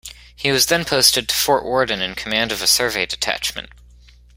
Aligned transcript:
He 0.35 0.51
was 0.51 0.65
then 0.65 0.83
posted 0.83 1.29
to 1.29 1.35
Fort 1.35 1.63
Worden 1.63 2.01
in 2.01 2.15
command 2.15 2.51
of 2.51 2.63
a 2.63 2.65
survey 2.65 3.05
detachment. 3.05 3.69